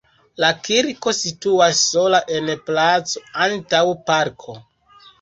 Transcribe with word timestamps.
La 0.43 0.47
kirko 0.67 1.13
situas 1.17 1.83
sola 1.91 2.23
en 2.39 2.51
placo 2.73 3.25
antaŭ 3.49 3.87
parko. 4.13 4.61